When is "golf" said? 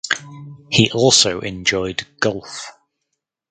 2.19-2.71